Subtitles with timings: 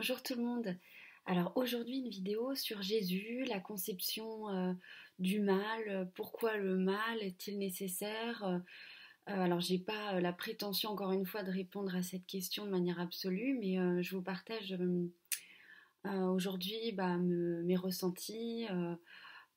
[0.00, 0.78] Bonjour tout le monde.
[1.26, 4.72] Alors aujourd'hui une vidéo sur Jésus, la conception euh,
[5.18, 8.58] du mal, pourquoi le mal est-il nécessaire euh,
[9.26, 12.70] Alors j'ai pas euh, la prétention encore une fois de répondre à cette question de
[12.70, 14.74] manière absolue, mais je vous partage
[16.04, 18.66] aujourd'hui bah, mes ressentis,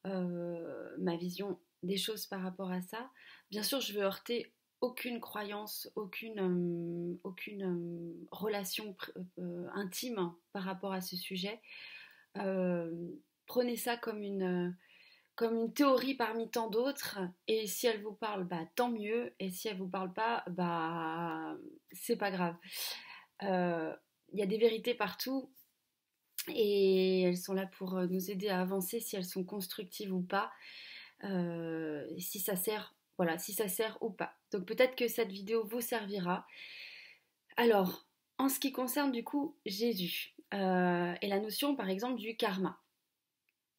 [0.03, 3.09] ma vision des choses par rapport à ça.
[3.49, 4.51] Bien sûr je veux heurter
[4.83, 8.97] aucune croyance, aucune, euh, aucune euh, relation
[9.39, 11.61] euh, intime par rapport à ce sujet.
[13.45, 14.75] prenez ça comme une,
[15.35, 19.51] comme une théorie parmi tant d'autres, et si elle vous parle, bah, tant mieux, et
[19.51, 21.55] si elle vous parle pas, bah,
[21.93, 22.55] c'est pas grave.
[23.41, 25.49] Il y a des vérités partout,
[26.49, 30.51] et elles sont là pour nous aider à avancer si elles sont constructives ou pas.
[32.17, 34.33] si ça sert voilà, si ça sert ou pas.
[34.51, 36.45] Donc peut-être que cette vidéo vous servira.
[37.57, 42.35] Alors, en ce qui concerne du coup Jésus euh, et la notion par exemple du
[42.35, 42.79] karma,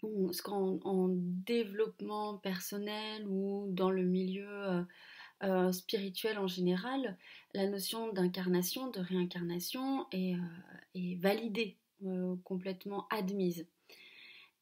[0.02, 4.82] ce qu'en en développement personnel ou dans le milieu euh,
[5.42, 7.16] euh, spirituel en général,
[7.54, 10.36] la notion d'incarnation, de réincarnation est
[11.20, 11.78] validée,
[12.42, 13.66] complètement admise.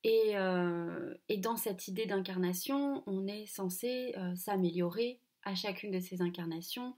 [0.07, 6.23] Euh, et, dans cette idée d'incarnation, on est censé euh, s'améliorer à chacune de ces
[6.23, 6.97] incarnations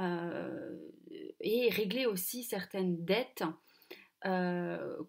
[0.00, 0.76] euh,
[1.40, 3.44] et régler aussi certaines dettes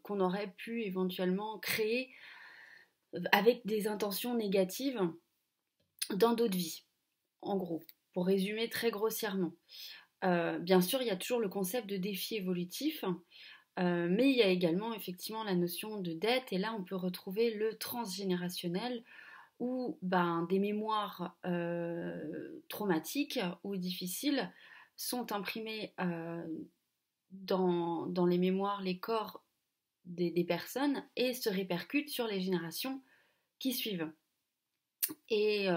[0.04, 2.14] qu'on aurait pu éventuellement créer
[3.32, 5.02] avec des intentions négatives
[6.14, 6.84] dans d'autres vies,
[7.42, 7.82] en gros,
[8.14, 9.54] pour résumer très grossièrement.
[10.22, 13.04] bien sûr, il y a toujours le concept de défi évolutif.
[13.80, 16.96] Euh, mais il y a également effectivement la notion de dette, et là on peut
[16.96, 19.04] retrouver le transgénérationnel,
[19.60, 24.52] où ben, des mémoires euh, traumatiques ou difficiles
[24.96, 26.44] sont imprimées euh,
[27.32, 29.44] dans, les mémoires, les corps
[30.06, 33.02] des, personnes, et se répercutent sur les générations
[33.60, 34.12] qui suivent.
[35.30, 35.68] Et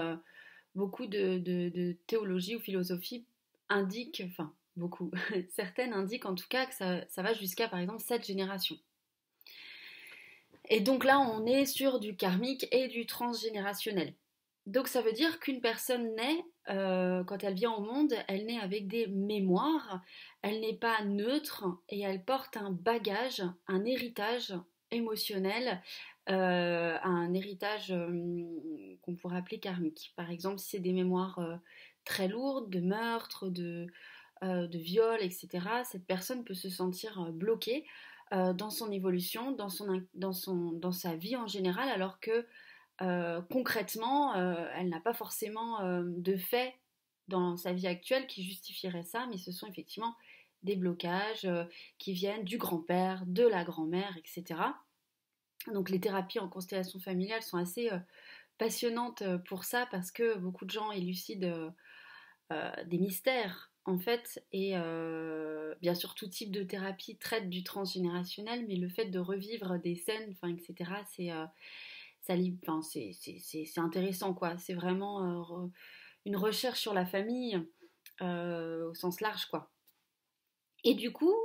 [0.75, 3.25] beaucoup de, de, théologie ou philosophie
[3.69, 4.53] indiquent, enfin
[5.49, 8.77] Certaines indiquent en tout cas que ça, va jusqu'à par exemple cette génération.
[10.69, 14.13] Et donc là, on est sur du karmique et du transgénérationnel.
[14.67, 18.59] Donc ça veut dire qu'une personne naît, euh, quand elle vient au monde, elle naît
[18.59, 20.01] avec des mémoires,
[20.43, 24.53] elle n'est pas neutre et elle porte un bagage, un héritage
[24.91, 25.81] émotionnel,
[26.29, 30.13] euh, un héritage euh, qu'on pourrait appeler karmique.
[30.15, 31.39] Par exemple, si c'est des mémoires
[32.05, 33.87] très lourdes, de meurtres, de,
[34.41, 35.49] de viol, etc.,
[35.83, 37.85] cette personne peut se sentir euh, bloquée
[38.33, 42.45] euh, dans son évolution, dans sa vie en général, alors que
[43.49, 46.75] concrètement, elle n'a pas forcément de fait
[47.29, 50.15] dans sa vie actuelle qui justifierait ça, mais ce sont effectivement
[50.61, 51.49] des blocages
[51.97, 54.61] qui viennent du grand-père, de la grand-mère, etc.
[55.73, 57.89] Donc les thérapies en constellation familiale sont assez
[58.59, 61.73] passionnantes pour ça parce que beaucoup de gens élucident
[62.51, 68.65] des mystères en fait, et euh, bien sûr tout type de thérapie traite du transgénérationnel,
[68.67, 71.45] mais le fait de revivre des scènes, enfin, etc., c'est euh,
[72.21, 74.55] c'est intéressant, quoi.
[74.57, 75.67] C'est vraiment euh,
[76.25, 77.59] une recherche sur la famille
[78.21, 79.71] au sens large, quoi.
[80.83, 81.35] Et du coup,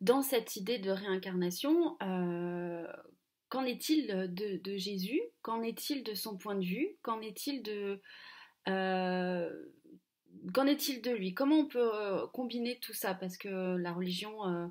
[0.00, 1.96] dans cette idée de réincarnation,
[3.48, 5.20] qu'en est-il de, Jésus?
[5.42, 6.96] Qu'en est-il de son point de vue?
[7.02, 8.00] Qu'en est-il de
[10.52, 11.34] qu'en est-il de lui?
[11.34, 13.14] Comment on peut euh, combiner tout ça?
[13.14, 14.66] Parce que la religion euh,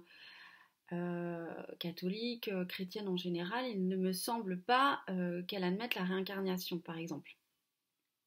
[0.93, 5.03] euh, catholique, chrétienne en général, il ne me semble pas
[5.47, 7.35] qu'elle admette la réincarnation, par exemple.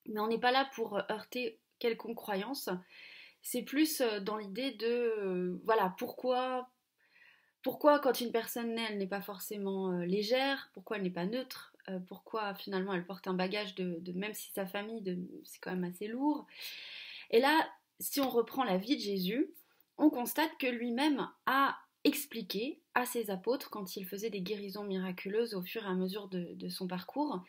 [0.06, 2.70] Mais on n'est pas là pour heurter quelconque croyance.
[3.42, 6.70] C'est plus dans l'idée de, voilà, pourquoi,
[7.62, 11.74] pourquoi quand une personne naît, elle n'est pas forcément légère, pourquoi elle n'est pas neutre,
[12.06, 15.02] pourquoi finalement elle porte un bagage de, de même si sa famille,
[15.44, 16.46] c'est quand même assez lourd?
[17.34, 17.68] Et là,
[17.98, 19.52] si on reprend la vie de Jésus,
[19.98, 25.54] on constate que lui-même a expliqué à ses apôtres, quand il faisait des guérisons miraculeuses
[25.54, 27.42] au fur et à mesure de, son parcours,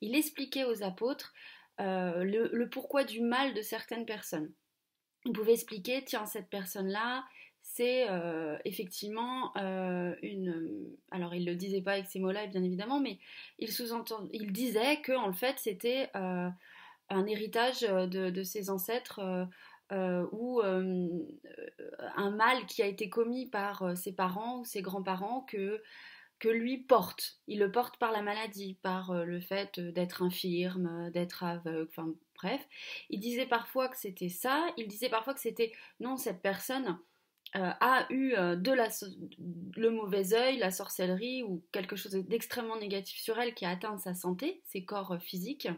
[0.00, 1.34] il expliquait aux apôtres
[1.80, 4.52] euh, le, pourquoi du mal de certaines personnes.
[5.24, 7.24] Il pouvait expliquer, tiens, cette personne-là,
[7.62, 10.86] c'est euh, effectivement euh, une...
[11.10, 13.18] Alors, il ne le disait pas avec ces mots-là, bien évidemment, mais
[13.58, 13.88] il, sous
[14.32, 16.12] il disait que, en fait, c'était
[17.12, 19.44] un héritage de, de ses ancêtres euh,
[19.92, 21.08] euh, ou euh,
[22.16, 25.82] un mal qui a été commis par ses parents ou ses grands-parents que,
[26.38, 27.40] que lui porte.
[27.46, 32.66] Il le porte par la maladie, par le fait d'être infirme, d'être aveugle, enfin bref.
[33.10, 36.98] Il disait parfois que c'était ça, il disait parfois que c'était non, cette personne,
[37.54, 38.88] a eu de la,
[39.76, 43.98] le mauvais œil, la sorcellerie ou quelque chose d'extrêmement négatif sur elle qui a atteint
[43.98, 45.68] sa santé, ses corps physiques.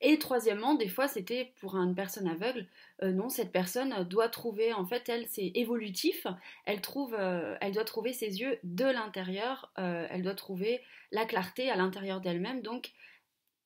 [0.00, 2.68] Et troisièmement, des fois, c'était pour une personne aveugle,
[3.02, 6.26] euh, non, cette personne doit trouver, en fait, elle, c'est évolutif,
[6.66, 11.74] elle, euh, doit trouver ses yeux de l'intérieur, euh, elle doit trouver la clarté à
[11.74, 12.92] l'intérieur d'elle-même, donc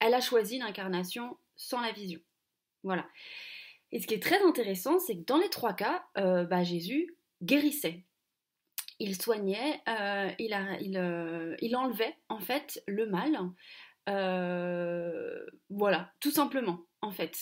[0.01, 2.21] elle a choisi l'incarnation sans la vision.
[2.83, 3.07] Voilà.
[3.93, 8.05] Et ce qui est très intéressant, c'est que dans les trois cas, bah, Jésus guérissait.
[8.99, 9.81] Il soignait,
[10.39, 13.39] il, enlevait en fait le mal.
[14.09, 17.37] Euh, voilà, tout simplement, en fait.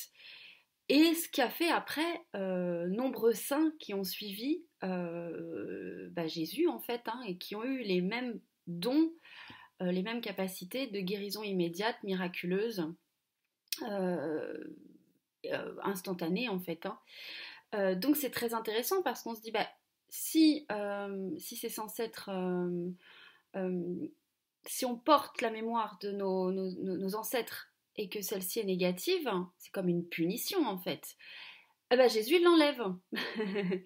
[0.89, 6.69] Et ce qui a fait après euh, nombreux saints qui ont suivi euh, bah, Jésus,
[6.69, 9.12] en fait, hein, et qui ont eu les mêmes dons,
[9.81, 12.87] les mêmes capacités de guérison immédiate, miraculeuse,
[15.83, 16.85] instantanée, en fait.
[16.85, 17.95] Hein.
[17.95, 19.67] donc c'est très intéressant parce qu'on se dit, bah,
[20.11, 20.67] si,
[21.39, 22.31] si c'est censé être
[24.67, 29.89] si on porte la mémoire de nos, ancêtres et que celle-ci est négative, c'est comme
[29.89, 31.17] une punition en fait.
[31.91, 32.83] Eh ben Jésus l'enlève.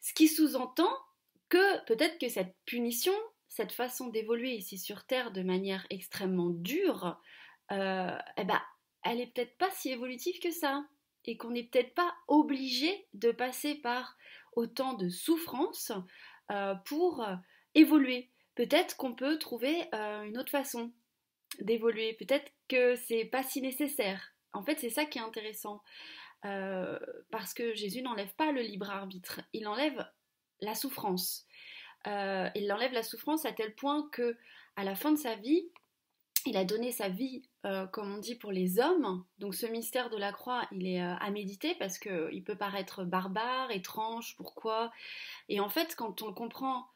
[0.00, 0.94] Ce qui sous-entend
[1.48, 3.12] que peut-être que cette punition,
[3.48, 7.20] cette façon d'évoluer ici sur Terre de manière extrêmement dure,
[7.72, 8.60] euh, eh ben,
[9.02, 10.84] elle est peut-être pas si évolutive que ça.
[11.28, 14.16] Et qu'on n'est peut-être pas obligé de passer par
[14.54, 15.90] autant de souffrances
[16.52, 17.26] euh, pour
[17.74, 20.90] évoluer peut-être qu'on peut trouver euh, une autre façon
[21.60, 22.14] d'évoluer.
[22.14, 24.32] Peut-être que c'est pas si nécessaire.
[24.52, 25.82] En fait, c'est ça qui est intéressant.
[26.44, 26.98] Euh,
[27.30, 30.06] parce que Jésus n'enlève pas le libre arbitre, il enlève
[30.60, 31.46] la souffrance.
[32.06, 34.36] Euh, il enlève la souffrance à tel point que,
[34.76, 35.68] à la fin de sa vie,
[36.44, 37.42] il a donné sa vie,
[37.90, 39.24] comme on dit, pour les hommes.
[39.38, 43.72] Donc ce mystère de la croix, il est à méditer parce qu'il peut paraître barbare,
[43.72, 44.92] étrange, pourquoi?
[45.48, 46.86] Et en fait, quand on comprend...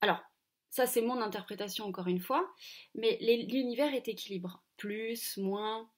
[0.00, 0.22] Alors,
[0.74, 2.52] ça, c'est mon interprétation encore une fois.
[2.96, 4.60] Mais l'univers est équilibre.
[4.76, 5.88] Plus, moins,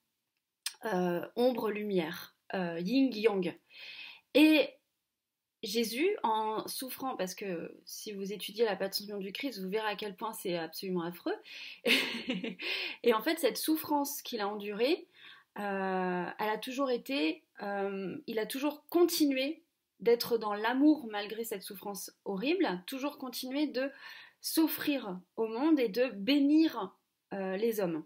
[0.84, 3.58] euh, ombre, lumière, euh, yin, yang.
[4.34, 4.68] Et
[5.62, 9.96] Jésus, en souffrant, parce que si vous étudiez la passion du Christ, vous verrez à
[9.96, 11.36] quel point c'est absolument affreux.
[13.02, 15.06] et en fait, cette souffrance qu'il a endurée,
[15.58, 19.62] euh, elle a toujours été, il a toujours continué
[20.00, 23.90] d'être dans l'amour malgré cette souffrance horrible, toujours continué de
[24.46, 26.94] s'offrir au monde et de bénir
[27.32, 28.04] euh, les hommes.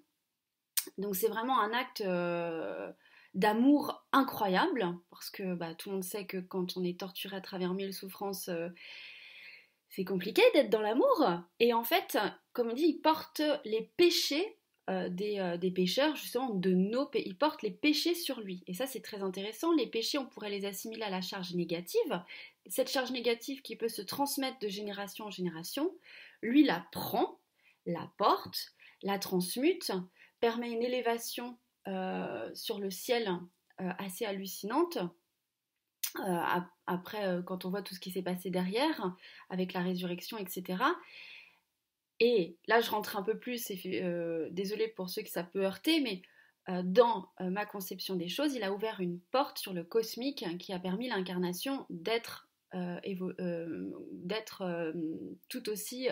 [0.96, 2.90] Donc c'est vraiment un acte euh,
[3.34, 7.42] d'amour incroyable, parce que bah, tout le monde sait que quand on est torturé à
[7.42, 8.70] travers mille souffrances, euh,
[9.90, 11.28] c'est compliqué d'être dans l'amour.
[11.58, 12.16] Et en fait,
[12.54, 14.56] comme on dit, il porte les péchés
[14.88, 18.64] des, des, pécheurs, justement, de nos il porte les péchés sur lui.
[18.66, 19.72] Et ça, c'est très intéressant.
[19.72, 22.22] Les péchés, on pourrait les assimiler à la charge négative.
[22.66, 25.92] Cette charge négative qui peut se transmettre de génération en génération,
[26.42, 27.40] lui la prend,
[27.86, 29.92] la porte, la transmute,
[30.40, 31.58] permet une élévation
[31.88, 33.28] euh, sur le ciel
[33.80, 34.98] euh, assez hallucinante.
[36.18, 39.14] Euh, après, quand on voit tout ce qui s'est passé derrière,
[39.48, 40.82] avec la résurrection, etc.
[42.18, 43.70] Et là, je rentre un peu plus,
[44.50, 46.22] désolé pour ceux que ça peut heurter, mais
[46.82, 50.78] dans ma conception des choses, il a ouvert une porte sur le cosmique qui a
[50.78, 54.92] permis l'incarnation d'être d'être euh,
[55.48, 56.08] tout aussi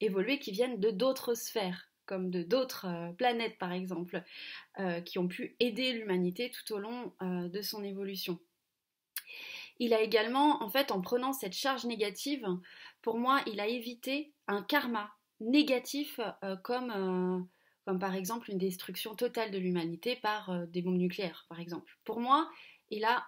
[0.00, 2.86] évolués qui viennent de d'autres sphères comme de d'autres
[3.18, 4.22] planètes par exemple,
[5.04, 8.38] qui ont pu aider l'humanité tout au long de son évolution.
[9.80, 12.46] Il a également, en fait, en prenant cette charge négative,
[13.02, 16.20] pour moi, il a évité un karma négatif
[16.62, 17.48] comme,
[17.84, 21.98] comme par exemple une destruction totale de l'humanité par des bombes nucléaires, par exemple.
[22.04, 22.48] Pour moi,
[22.90, 23.24] il a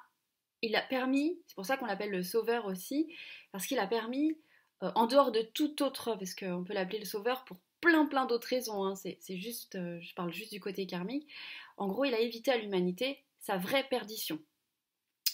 [0.62, 3.12] il a permis, c'est pour ça qu'on l'appelle le sauveur aussi,
[3.52, 4.36] parce qu'il a permis,
[4.82, 8.26] euh, en dehors de tout autre, parce qu'on peut l'appeler le sauveur pour plein plein
[8.26, 11.28] d'autres raisons, hein, c'est juste, euh, je parle juste du côté karmique,
[11.76, 14.40] en gros il a évité à l'humanité sa vraie perdition,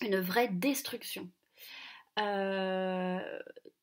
[0.02, 1.31] une vraie destruction.
[2.18, 3.18] Euh,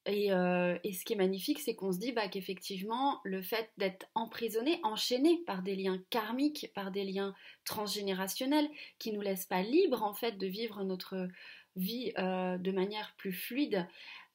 [0.08, 4.08] euh, et, ce qui est magnifique, c'est qu'on se dit bah, qu'effectivement, le fait d'être
[4.16, 7.36] emprisonné, enchaîné par des liens karmiques, par des liens
[7.66, 11.28] transgénérationnels, qui nous laissent pas libres en fait de vivre notre
[11.76, 13.88] vie euh, de manière plus fluide,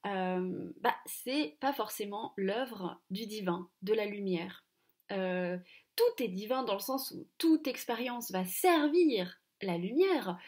[0.06, 4.64] euh, bah, c'est pas forcément l'œuvre du divin, de la lumière.
[5.08, 10.38] tout est divin dans le sens où toute expérience va servir la lumière,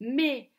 [0.00, 0.50] mais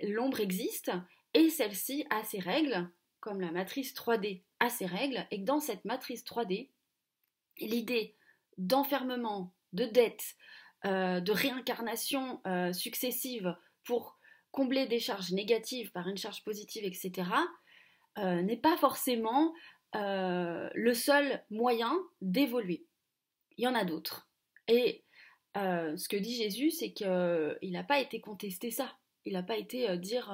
[0.00, 0.90] l'ombre existe
[1.34, 2.88] et celle-ci a ses règles,
[3.20, 6.70] comme la matrice 3D a ses règles, et que dans cette matrice 3D,
[7.58, 8.16] l'idée
[8.56, 10.36] d'enfermement, de dette,
[10.86, 14.18] euh, de réincarnation euh, successive pour
[14.52, 17.28] combler des charges négatives par une charge positive, etc.,
[18.16, 19.52] n'est pas forcément
[19.92, 22.86] le seul moyen d'évoluer.
[23.56, 24.28] Il y en a d'autres.
[24.68, 25.02] Et
[25.56, 28.96] ce que dit Jésus, c'est qu'il n'a pas été contesté ça.
[29.24, 30.32] Il n'a pas été dire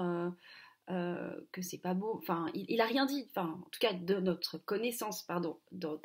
[0.89, 2.17] que c'est pas beau.
[2.17, 3.27] Enfin, il, n'a rien dit.
[3.31, 6.01] Enfin, en tout cas, de notre connaissance, pardon, dans,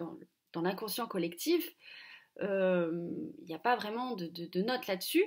[0.55, 1.75] l'inconscient collectif,
[2.41, 5.25] il n'y a pas vraiment de, de, notes là-dessus.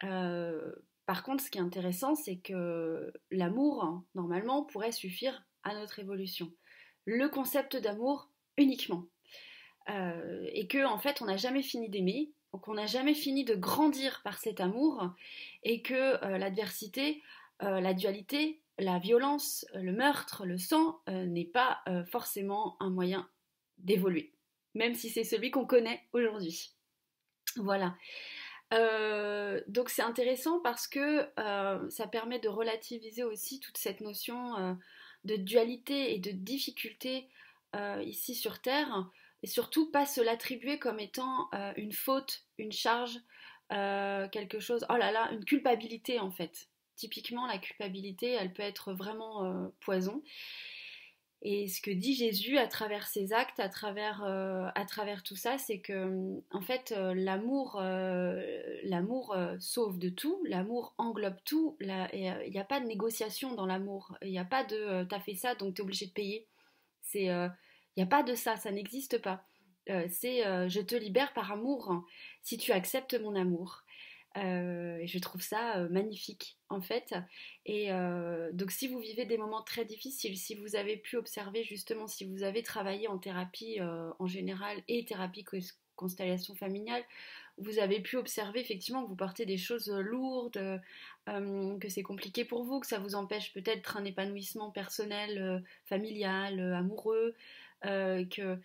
[0.00, 5.98] par contre, ce qui est intéressant, c'est que l'amour, hein, normalement, pourrait suffire à notre
[5.98, 6.52] évolution.
[7.06, 9.06] Le concept d'amour uniquement.
[9.88, 14.20] et que, en fait, on n'a jamais fini d'aimer, qu'on n'a jamais fini de grandir
[14.22, 15.10] par cet amour,
[15.62, 17.22] et que l'adversité,
[17.60, 23.28] la dualité, la violence, le meurtre, le sang n'est pas forcément un moyen
[23.78, 24.34] d'évoluer
[24.74, 26.72] même si c'est celui qu'on connaît aujourd'hui.
[27.56, 27.96] Voilà.
[28.72, 34.56] Euh, donc c'est intéressant parce que euh, ça permet de relativiser aussi toute cette notion
[34.56, 34.74] euh,
[35.24, 37.28] de dualité et de difficulté
[38.02, 39.10] ici sur Terre,
[39.42, 43.18] et surtout pas se l'attribuer comme étant une faute, une charge,
[43.68, 46.68] quelque chose, oh là là, une culpabilité en fait.
[46.96, 50.22] Typiquement, la culpabilité, elle peut être vraiment poison.
[51.46, 55.36] Et ce que dit Jésus à travers ses actes, à travers, euh, à travers tout
[55.36, 58.42] ça, c'est que en fait euh, l'amour, euh,
[58.84, 61.76] l'amour sauve de tout, l'amour englobe tout.
[61.80, 64.16] Il n'y a pas de négociation dans l'amour.
[64.22, 66.48] Il n'y a pas de t'as fait ça donc tu es obligé de payer.
[67.12, 67.52] Il
[67.98, 69.44] n'y a pas de ça, ça n'existe pas.
[69.86, 72.06] c'est je te libère par amour
[72.42, 73.84] si tu acceptes mon amour.
[74.36, 77.14] Euh, et je trouve ça euh, magnifique en fait.
[77.66, 81.62] Et euh, donc si vous vivez des moments très difficiles, si vous avez pu observer
[81.62, 85.44] justement, si vous avez travaillé en thérapie en général et thérapie
[85.96, 87.04] constellation familiale,
[87.58, 90.80] vous avez pu observer effectivement que vous portez des choses lourdes,
[91.26, 97.36] que c'est compliqué pour vous, que ça vous empêche peut-être un épanouissement personnel, familial, amoureux,
[97.82, 98.58] que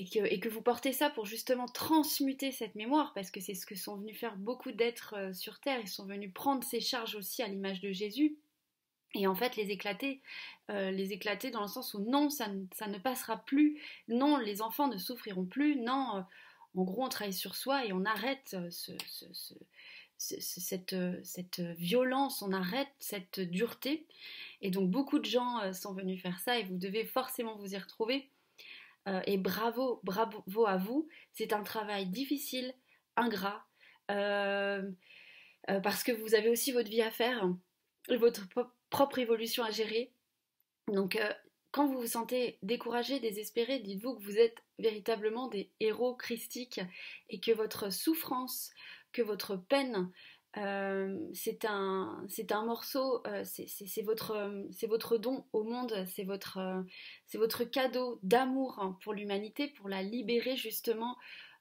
[0.00, 3.74] et que, vous portez ça pour justement transmuter cette mémoire, parce que c'est ce que
[3.74, 7.42] sont venus faire beaucoup d'êtres euh, sur Terre, ils sont venus prendre ces charges aussi
[7.42, 8.38] à l'image de Jésus,
[9.14, 10.22] et en fait les éclater,
[10.70, 13.78] euh, les éclater dans le sens où non, ça, ne passera plus,
[14.08, 16.20] non, les enfants ne souffriront plus, non, euh,
[16.76, 18.56] en gros on travaille sur soi et on arrête
[20.16, 24.06] cette, cette, violence, on arrête cette dureté.
[24.62, 27.76] Et donc beaucoup de gens sont venus faire ça et vous devez forcément vous y
[27.78, 28.30] retrouver.
[29.08, 31.08] Euh, et bravo, bravo à vous.
[31.32, 32.74] C'est un travail difficile,
[33.16, 33.64] ingrat,
[34.10, 34.82] euh,
[35.70, 37.48] euh, parce que vous avez aussi votre vie à faire,
[38.08, 38.46] votre
[38.90, 40.12] propre évolution à gérer.
[40.88, 41.18] Donc,
[41.70, 46.80] quand vous vous sentez découragé, désespéré, dites-vous que vous êtes véritablement des héros christiques
[47.28, 48.72] et que votre souffrance,
[49.12, 50.10] que votre peine,
[50.56, 56.84] euh, c'est un, un morceau, euh, c'est votre, votre don au monde, c'est votre,
[57.34, 61.16] votre cadeau d'amour hein, pour l'humanité, pour la libérer justement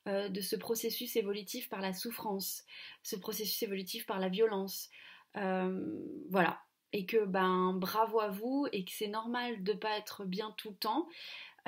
[0.07, 2.63] euh, de ce processus évolutif par la souffrance,
[3.03, 4.89] ce processus évolutif par la violence.
[5.35, 6.59] voilà.
[6.91, 10.71] Et que ben bravo à vous et que c'est normal de pas être bien tout
[10.71, 11.07] le temps.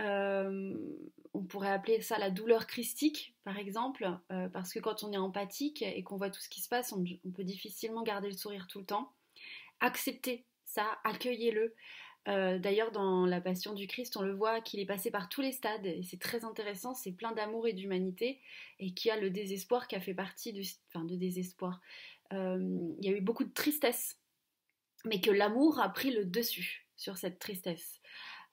[0.02, 0.74] Euh,
[1.34, 5.18] on pourrait appeler ça la douleur christique, par exemple, euh, parce que quand on est
[5.18, 8.68] empathique et qu'on voit tout ce qui se passe, on, peut difficilement garder le sourire
[8.68, 9.14] tout le temps.
[9.80, 11.74] Acceptez ça, accueillez-le.
[12.28, 15.42] Euh, d'ailleurs, dans La Passion du Christ, on le voit qu'il est passé par tous
[15.42, 16.94] les stades et c'est très intéressant.
[16.94, 18.42] C'est plein d'amour et d'humanité
[18.80, 21.82] et qui a le désespoir qui a fait partie du, enfin, de désespoir.
[22.32, 24.20] il y a eu beaucoup de tristesse,
[25.06, 28.02] mais que l'amour a pris le dessus sur cette tristesse.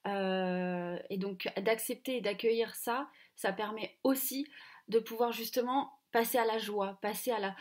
[0.06, 4.46] Euh, et donc d'accepter et d'accueillir ça, ça permet aussi
[4.88, 7.56] de pouvoir justement passer à la joie, passer à la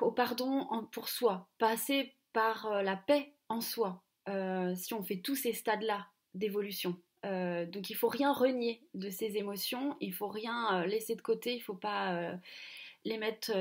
[0.00, 4.02] au pardon pour soi, passer par euh, la paix en soi.
[4.28, 6.96] Euh, si on fait tous ces stades-là d'évolution.
[7.24, 11.60] donc il faut rien renier de ces émotions, il faut rien laisser de côté, il
[11.60, 12.32] faut pas
[13.04, 13.52] les mettre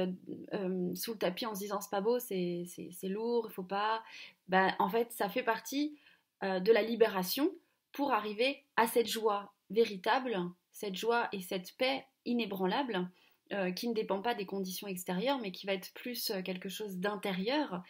[0.96, 2.66] sous le tapis en se disant c'est pas beau, c'est
[3.04, 4.04] lourd, il faut pas.
[4.48, 5.98] Ben, en fait, ça fait partie
[6.42, 7.52] de la libération
[7.92, 10.38] pour arriver à cette joie véritable,
[10.72, 13.10] cette joie et cette paix inébranlable
[13.54, 16.70] euh, qui ne dépend pas des conditions extérieures mais qui va être plus euh, quelque
[16.70, 17.84] chose d'intérieur.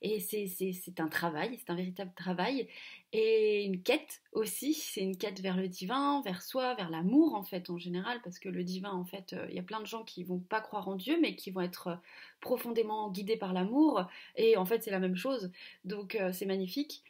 [0.00, 2.66] Et c'est un travail, c'est un véritable travail
[3.12, 7.42] et une quête aussi, c'est une quête vers le divin, vers soi, vers l'amour en
[7.42, 9.86] fait en général parce que le divin en fait, euh, il y a plein de
[9.86, 11.98] gens qui vont pas croire en Dieu mais qui vont être
[12.40, 14.06] profondément guidés par l'amour
[14.36, 15.52] et en fait c'est la même chose.
[15.84, 17.04] Donc c'est magnifique.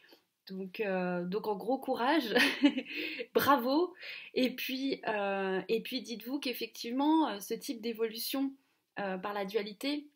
[0.48, 2.34] Donc, euh, donc en gros courage,
[3.34, 3.94] bravo.
[4.34, 8.52] Et puis, euh, dites-vous qu'effectivement, euh, ce type d'évolution
[8.96, 10.06] par la dualité,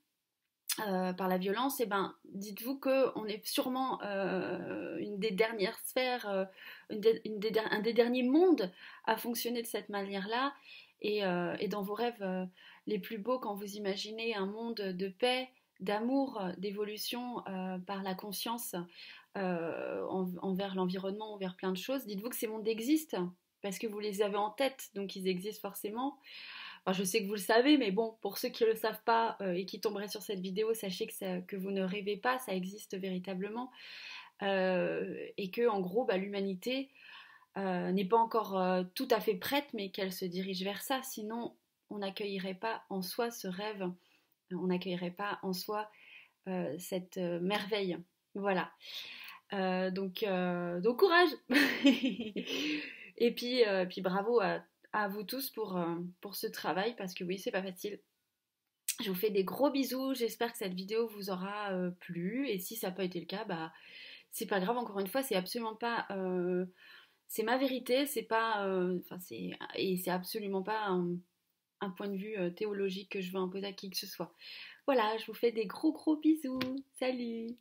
[0.76, 6.46] par la violence, et eh ben, dites-vous qu'on est sûrement une des dernières sphères,
[6.90, 8.70] un des derniers mondes
[9.06, 10.52] à fonctionner de cette manière-là.
[11.00, 11.22] Et,
[11.68, 12.22] dans vos rêves
[12.86, 15.48] les plus beaux, quand vous imaginez un monde de paix,
[15.80, 17.42] d'amour, d'évolution
[17.86, 18.74] par la conscience
[19.34, 23.30] envers l'environnement, envers plein de choses, dites-vous que ces mondes existent
[23.66, 26.18] parce que vous les avez en tête, donc ils existent forcément.
[26.92, 29.36] je sais que vous le savez, mais bon, pour ceux qui ne le savent pas
[29.40, 32.96] euh, et qui tomberaient sur cette vidéo, sachez que, vous ne rêvez pas, ça existe
[32.96, 33.72] véritablement.
[34.42, 36.90] Euh, et que, en gros, bah, l'humanité
[37.56, 38.56] euh, n'est pas encore
[38.94, 41.02] tout à fait prête, mais qu'elle se dirige vers ça.
[41.02, 41.56] Sinon,
[41.90, 43.90] on n'accueillerait pas en soi ce rêve,
[44.52, 45.90] on n'accueillerait pas en soi
[46.78, 47.98] cette merveille.
[48.34, 48.70] Voilà.
[49.52, 51.30] donc, donc courage
[53.18, 55.96] Et puis, euh, puis bravo à, vous tous pour, euh,
[56.32, 58.00] ce travail parce que oui, c'est pas facile.
[59.02, 60.14] Je vous fais des gros bisous.
[60.14, 62.48] J'espère que cette vidéo vous aura euh, plu.
[62.48, 63.72] Et si ça n'a pas été le cas, bah
[64.30, 64.78] c'est pas grave.
[64.78, 66.06] Encore une fois, c'est absolument pas.
[67.26, 68.06] c'est ma vérité.
[68.06, 68.66] C'est pas.
[69.20, 70.98] C'est et c'est absolument pas
[71.80, 74.32] un, point de vue théologique que je veux imposer à qui que ce soit.
[74.86, 76.58] Voilà, je vous fais des gros gros bisous.
[76.98, 77.56] Salut